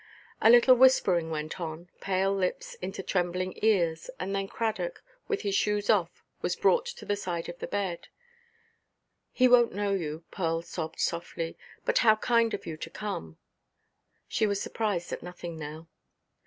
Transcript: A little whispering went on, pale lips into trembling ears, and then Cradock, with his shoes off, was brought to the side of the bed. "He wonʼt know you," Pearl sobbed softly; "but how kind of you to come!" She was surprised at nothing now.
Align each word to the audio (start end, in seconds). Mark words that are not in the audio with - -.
A 0.41 0.49
little 0.49 0.73
whispering 0.73 1.29
went 1.29 1.59
on, 1.61 1.91
pale 1.99 2.33
lips 2.33 2.73
into 2.81 3.03
trembling 3.03 3.53
ears, 3.57 4.09
and 4.19 4.35
then 4.35 4.47
Cradock, 4.47 5.03
with 5.27 5.41
his 5.43 5.53
shoes 5.53 5.91
off, 5.91 6.23
was 6.41 6.55
brought 6.55 6.87
to 6.87 7.05
the 7.05 7.15
side 7.15 7.47
of 7.47 7.59
the 7.59 7.67
bed. 7.67 8.07
"He 9.31 9.47
wonʼt 9.47 9.73
know 9.73 9.91
you," 9.91 10.23
Pearl 10.31 10.63
sobbed 10.63 10.99
softly; 10.99 11.55
"but 11.85 11.99
how 11.99 12.15
kind 12.15 12.55
of 12.55 12.65
you 12.65 12.77
to 12.77 12.89
come!" 12.89 13.37
She 14.27 14.47
was 14.47 14.59
surprised 14.59 15.11
at 15.13 15.21
nothing 15.21 15.59
now. 15.59 15.87